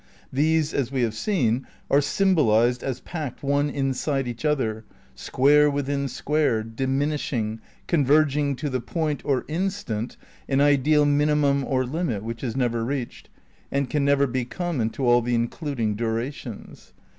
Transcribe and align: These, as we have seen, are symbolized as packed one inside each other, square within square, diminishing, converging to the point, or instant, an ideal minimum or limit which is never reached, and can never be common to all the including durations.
These, 0.33 0.73
as 0.73 0.91
we 0.91 1.03
have 1.03 1.13
seen, 1.13 1.67
are 1.87 2.01
symbolized 2.01 2.81
as 2.83 3.01
packed 3.01 3.43
one 3.43 3.69
inside 3.69 4.27
each 4.27 4.43
other, 4.45 4.83
square 5.13 5.69
within 5.69 6.07
square, 6.07 6.63
diminishing, 6.63 7.61
converging 7.85 8.55
to 8.55 8.69
the 8.71 8.79
point, 8.81 9.21
or 9.23 9.45
instant, 9.47 10.17
an 10.49 10.59
ideal 10.59 11.05
minimum 11.05 11.63
or 11.63 11.85
limit 11.85 12.23
which 12.23 12.43
is 12.43 12.55
never 12.55 12.83
reached, 12.83 13.29
and 13.71 13.91
can 13.91 14.03
never 14.03 14.25
be 14.25 14.43
common 14.43 14.89
to 14.89 15.05
all 15.05 15.21
the 15.21 15.35
including 15.35 15.93
durations. 15.93 16.93